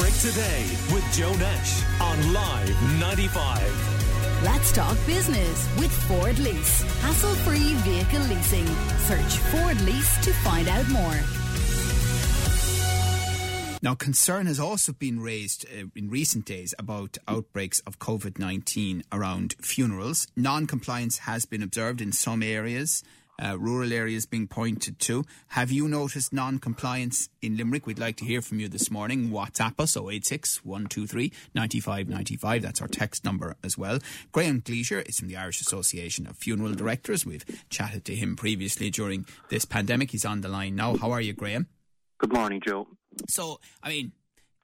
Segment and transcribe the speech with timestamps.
[0.00, 0.64] Limerick Today
[0.94, 4.42] with Joe Nash on Live 95.
[4.42, 6.80] Let's talk business with Ford Lease.
[7.02, 8.66] Hassle free vehicle leasing.
[9.00, 11.18] Search Ford Lease to find out more.
[13.82, 19.02] Now, concern has also been raised uh, in recent days about outbreaks of COVID 19
[19.12, 20.26] around funerals.
[20.34, 23.02] Non compliance has been observed in some areas,
[23.40, 25.24] uh, rural areas being pointed to.
[25.48, 27.86] Have you noticed non compliance in Limerick?
[27.86, 29.30] We'd like to hear from you this morning.
[29.30, 32.62] WhatsApp us 086 123 9595.
[32.62, 33.98] That's our text number as well.
[34.32, 37.24] Graham Gleisure is from the Irish Association of Funeral Directors.
[37.24, 40.10] We've chatted to him previously during this pandemic.
[40.10, 40.96] He's on the line now.
[40.96, 41.68] How are you, Graham?
[42.18, 42.86] Good morning, Joe.
[43.28, 44.12] So, I mean,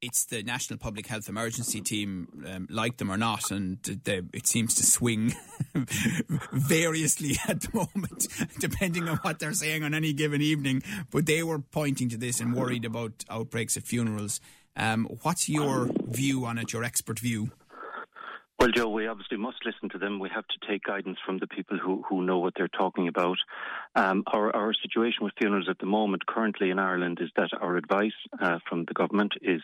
[0.00, 4.46] it's the National Public Health Emergency Team, um, like them or not, and they, it
[4.46, 5.34] seems to swing
[6.52, 10.82] variously at the moment, depending on what they're saying on any given evening.
[11.10, 14.40] But they were pointing to this and worried about outbreaks at funerals.
[14.76, 17.50] Um, what's your view on it, your expert view?
[18.68, 20.18] Well, Joe, we obviously must listen to them.
[20.18, 23.38] We have to take guidance from the people who, who know what they're talking about.
[23.94, 27.78] Um, our, our situation with funerals at the moment, currently in Ireland, is that our
[27.78, 29.62] advice uh, from the government is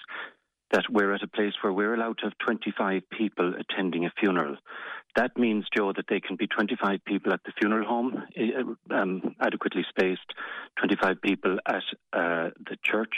[0.71, 4.57] that we're at a place where we're allowed to have 25 people attending a funeral.
[5.17, 9.37] That means, Joe, that they can be 25 people at the funeral home, uh, um,
[9.39, 10.33] adequately spaced,
[10.79, 11.83] 25 people at
[12.15, 13.13] uh, the church,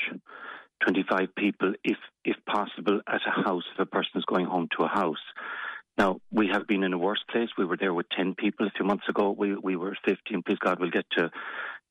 [0.83, 4.83] 25 people, if if possible, at a house if a person is going home to
[4.83, 5.23] a house.
[5.99, 7.49] Now, we have been in a worse place.
[7.57, 9.31] We were there with 10 people a few months ago.
[9.31, 10.43] We, we were 15.
[10.43, 11.31] Please God, we'll get to,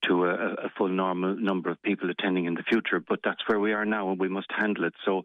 [0.03, 0.33] to a,
[0.65, 2.99] a full normal number of people attending in the future.
[2.99, 4.93] But that's where we are now and we must handle it.
[5.03, 5.23] So,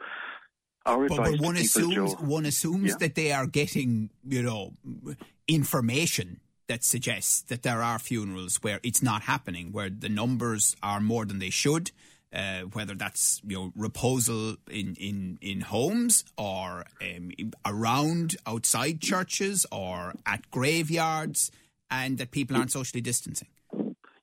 [0.86, 2.96] our but, advice but one people, assumes Joe, one assumes Yeah.
[3.00, 4.72] that they are getting, you know,
[5.46, 11.00] information that suggests that there are funerals where it's not happening, where the numbers are
[11.00, 11.90] more than they should.
[12.32, 17.32] Uh, whether that's you know reposal in, in, in homes or um,
[17.66, 21.50] around outside churches or at graveyards,
[21.90, 23.48] and that people aren't socially distancing.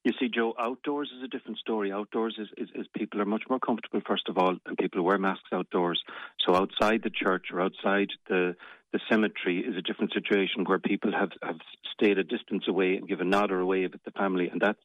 [0.07, 1.91] You see, Joe, outdoors is a different story.
[1.91, 5.17] Outdoors is, is, is people are much more comfortable, first of all, and people wear
[5.17, 6.01] masks outdoors.
[6.47, 8.55] So outside the church or outside the
[8.93, 11.57] the cemetery is a different situation where people have, have
[11.93, 14.79] stayed a distance away and given a nod or away with the family, and that's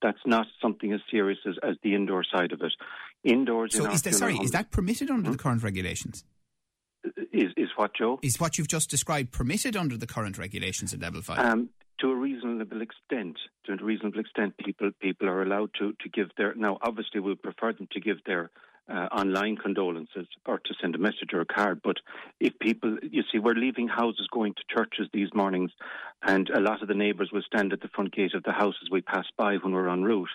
[0.00, 2.72] that's not something as serious as, as the indoor side of it.
[3.24, 4.44] Indoors, in So our is that funeral sorry?
[4.44, 6.22] Is that permitted under the current regulations?
[7.32, 8.20] is is what, Joe?
[8.22, 11.40] Is what you've just described permitted under the current regulations at level five?
[11.40, 16.08] Um, to a reasonable extent, to a reasonable extent, people people are allowed to, to
[16.08, 16.54] give their.
[16.54, 18.50] Now, obviously, we prefer them to give their
[18.88, 21.80] uh, online condolences or to send a message or a card.
[21.82, 21.96] But
[22.40, 25.70] if people, you see, we're leaving houses going to churches these mornings,
[26.22, 28.74] and a lot of the neighbours will stand at the front gate of the house
[28.82, 30.30] as we pass by when we're en route.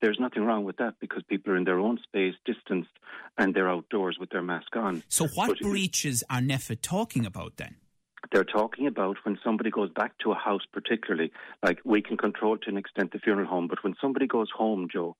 [0.00, 2.90] There's nothing wrong with that because people are in their own space, distanced,
[3.36, 5.02] and they're outdoors with their mask on.
[5.08, 7.76] so what but breaches are NPHET talking about then?
[8.32, 12.58] They're talking about when somebody goes back to a house, particularly, like we can control
[12.58, 15.16] to an extent the funeral home, but when somebody goes home, Joe,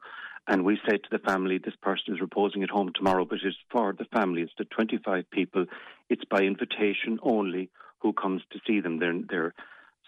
[0.46, 3.56] and we say to the family, this person is reposing at home tomorrow, but it's
[3.70, 5.66] for the family, it's the 25 people,
[6.08, 7.70] it's by invitation only
[8.00, 8.98] who comes to see them.
[8.98, 9.54] They're, they're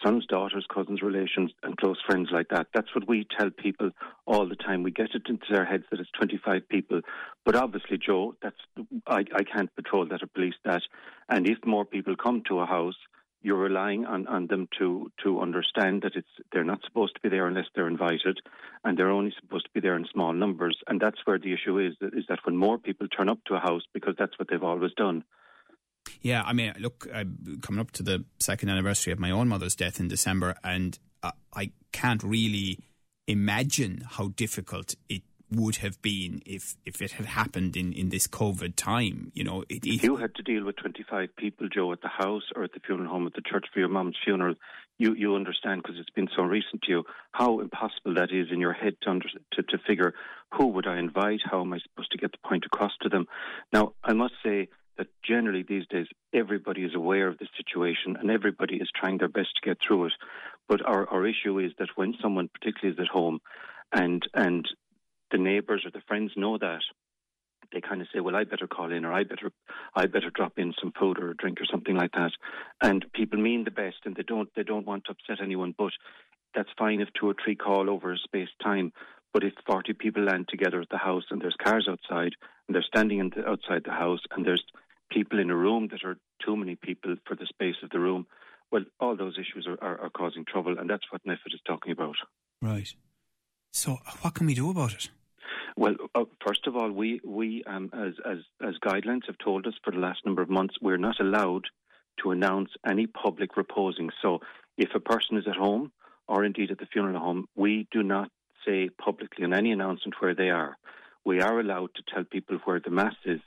[0.03, 2.67] sons, daughters, cousins, relations, and close friends like that.
[2.73, 3.91] That's what we tell people
[4.25, 4.83] all the time.
[4.83, 7.01] We get it into their heads that it's 25 people.
[7.45, 8.55] But obviously, Joe, that's
[9.07, 10.81] I, I can't patrol that or police that.
[11.31, 12.97] And if more people come to a house,
[13.41, 17.29] you're relying on, on them to, to understand that it's they're not supposed to be
[17.29, 18.39] there unless they're invited,
[18.83, 20.77] and they're only supposed to be there in small numbers.
[20.87, 23.59] And that's where the issue is: is that when more people turn up to a
[23.59, 25.23] house, because that's what they've always done.
[26.21, 29.75] Yeah, I mean, look, I'm coming up to the second anniversary of my own mother's
[29.75, 32.79] death in December, and uh, I can't really
[33.27, 38.27] imagine how difficult it would have been if, if it had happened in, in this
[38.27, 39.31] COVID time.
[39.33, 42.43] You know, it, If you had to deal with 25 people, Joe, at the house
[42.55, 44.55] or at the funeral home, at the church for your mum's funeral,
[44.97, 48.59] you, you understand because it's been so recent to you how impossible that is in
[48.59, 50.13] your head to, under, to to figure
[50.53, 53.25] who would I invite, how am I supposed to get the point across to them.
[53.73, 58.29] Now, I must say that generally these days everybody is aware of the situation and
[58.29, 60.13] everybody is trying their best to get through it.
[60.67, 63.39] But our, our issue is that when someone particularly is at home
[63.91, 64.67] and and
[65.31, 66.81] the neighbours or the friends know that,
[67.71, 69.51] they kind of say, "Well, I better call in, or I better,
[69.95, 72.31] I better drop in some food or a drink or something like that."
[72.81, 75.73] And people mean the best, and they don't, they don't want to upset anyone.
[75.77, 75.93] But
[76.53, 78.91] that's fine if two or three call over a spaced time.
[79.33, 82.33] But if forty people land together at the house and there's cars outside
[82.67, 84.63] and they're standing in the, outside the house and there's
[85.09, 88.25] people in a room that are too many people for the space of the room,
[88.71, 91.91] well, all those issues are, are, are causing trouble, and that's what NPHET is talking
[91.91, 92.15] about.
[92.61, 92.93] Right.
[93.73, 95.09] So, what can we do about it?
[95.77, 99.73] Well, uh, first of all, we we um, as as as guidelines have told us
[99.83, 101.65] for the last number of months, we're not allowed
[102.21, 104.09] to announce any public reposing.
[104.21, 104.39] So,
[104.77, 105.91] if a person is at home
[106.27, 108.29] or indeed at the funeral home, we do not
[108.65, 110.77] say publicly in any announcement where they are.
[111.25, 113.39] We are allowed to tell people where the mass is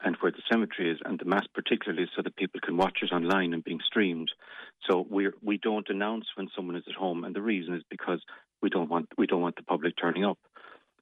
[0.00, 3.12] and where the cemetery is, and the mass particularly, so that people can watch it
[3.12, 4.30] online and being streamed.
[4.88, 8.20] So we we don't announce when someone is at home, and the reason is because
[8.62, 10.38] we don't want we don't want the public turning up.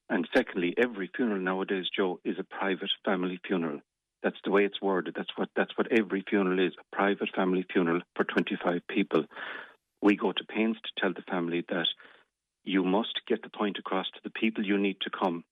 [0.08, 3.81] And secondly, every funeral nowadays, Joe, is a private family funeral.
[4.23, 5.14] That's the way it's worded.
[5.17, 9.25] That's what that's what every funeral is: a private family funeral for 25 people.
[10.00, 11.87] We go to pains to tell the family that
[12.64, 15.44] you must get the point across to the people you need to come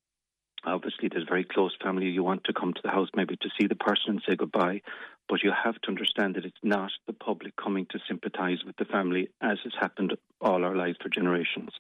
[0.67, 2.07] Obviously, there's very close family.
[2.07, 4.81] You want to come to the house maybe to see the person and say goodbye,
[5.29, 8.87] but you have to understand that it's not the public coming to sympathise with the
[8.87, 11.70] family as has happened all our lives for generations.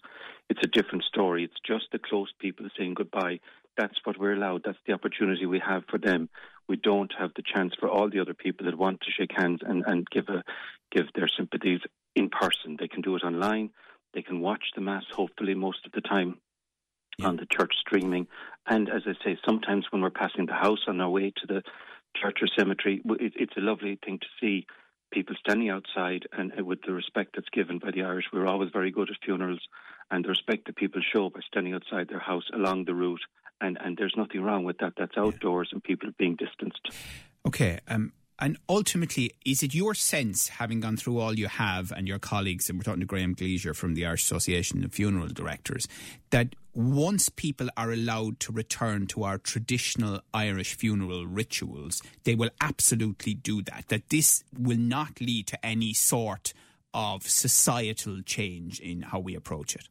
[0.48, 1.44] It's a different story.
[1.44, 3.40] It's just the close people saying goodbye.
[3.76, 4.62] That's what we're allowed.
[4.64, 6.28] That's the opportunity we have for them.
[6.68, 9.60] We don't have the chance for all the other people that want to shake hands
[9.64, 10.42] and, and give a
[10.90, 11.80] give their sympathies
[12.14, 12.76] in person.
[12.78, 13.70] They can do it online.
[14.14, 16.38] They can watch the mass, hopefully, most of the time
[17.18, 17.26] yeah.
[17.26, 18.28] on the church streaming.
[18.66, 21.62] And as I say, sometimes when we're passing the house on our way to the
[22.16, 24.66] church or cemetery, it's a lovely thing to see
[25.14, 28.26] people standing outside and uh, with the respect that's given by the Irish.
[28.32, 29.60] We're always very good at funerals,
[30.10, 33.22] and the respect that people show by standing outside their house along the route.
[33.60, 34.94] And, and there's nothing wrong with that.
[34.98, 36.90] That's outdoors and people being distanced.
[37.46, 37.78] Okay.
[37.88, 42.18] Um, and ultimately, is it your sense, having gone through all you have and your
[42.18, 45.86] colleagues, and we're talking to Graham Gleasier from the Irish Association of Funeral Directors,
[46.30, 52.50] that once people are allowed to return to our traditional Irish funeral rituals, they will
[52.60, 53.84] absolutely do that?
[53.88, 56.52] That this will not lead to any sort
[56.92, 59.88] of societal change in how we approach it?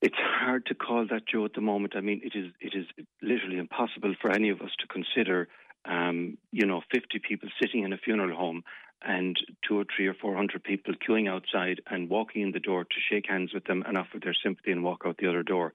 [0.00, 1.94] It's hard to call that, Joe, at the moment.
[1.94, 2.86] I mean, it is it is
[3.22, 5.48] literally impossible for any of us to consider
[5.84, 8.62] um, you know, 50 people sitting in a funeral home
[9.04, 9.36] and
[9.66, 12.96] two or three or four hundred people queuing outside and walking in the door to
[13.10, 15.72] shake hands with them and offer their sympathy and walk out the other door.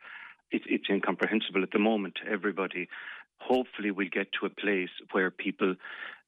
[0.50, 2.88] It, it's incomprehensible at the moment everybody
[3.40, 5.76] hopefully we'll get to a place where people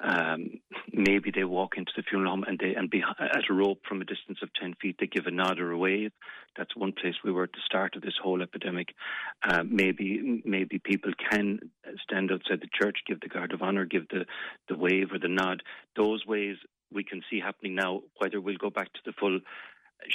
[0.01, 0.61] um,
[0.93, 4.01] maybe they walk into the funeral home and they and be at a rope from
[4.01, 6.11] a distance of ten feet they give a nod or a wave.
[6.57, 8.95] That's one place we were at the start of this whole epidemic.
[9.43, 11.59] Uh, maybe maybe people can
[12.09, 14.25] stand outside the church, give the guard of honour, give the
[14.67, 15.63] the wave or the nod.
[15.95, 16.57] Those ways
[16.91, 18.01] we can see happening now.
[18.17, 19.39] Whether we'll go back to the full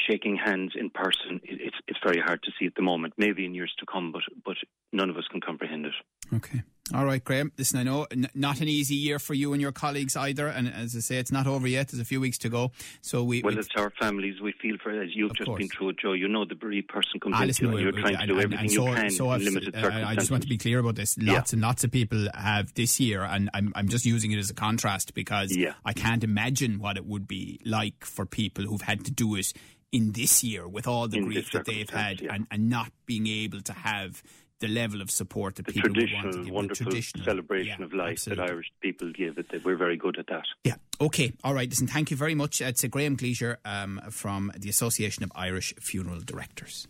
[0.09, 3.15] shaking hands in person, it's it's very hard to see at the moment.
[3.17, 4.57] Maybe in years to come, but but
[4.93, 5.95] none of us can comprehend it.
[6.35, 6.63] Okay.
[6.93, 7.51] All right, Graham.
[7.57, 10.69] Listen, I know n- not an easy year for you and your colleagues either, and
[10.69, 11.89] as I say, it's not over yet.
[11.89, 12.73] There's a few weeks to go.
[13.01, 14.39] So we well, it's our families.
[14.43, 15.61] We feel for as you've just course.
[15.61, 16.13] been through it, Joe.
[16.13, 18.67] You know the bereaved person comes ah, into you, and you're trying to do everything
[18.67, 20.09] and so, you can so in limited circumstances.
[20.09, 21.17] I just want to be clear about this.
[21.17, 21.57] Lots yeah.
[21.57, 24.55] and lots of people have this year, and I'm I'm just using it as a
[24.55, 25.73] contrast because yeah.
[25.87, 29.55] I can't imagine what it would be like for people who've had to do it
[29.91, 32.35] in this year with all the in grief that they've had yeah.
[32.35, 34.23] and, and not being able to have
[34.61, 36.53] the level of support that the people traditional, want to give.
[36.53, 38.45] wonderful traditional, celebration yeah, of life absolutely.
[38.45, 39.39] that Irish people give.
[39.39, 40.45] It, we're very good at that.
[40.65, 40.77] Yeah.
[41.01, 41.33] Okay.
[41.43, 41.69] All right.
[41.69, 41.87] Listen.
[41.87, 42.61] Thank you very much.
[42.61, 46.89] It's a Graham Gleasier um, from the Association of Irish Funeral Directors.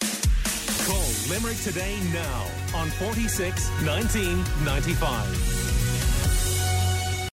[0.00, 5.61] Call Limerick today now on 46 1995.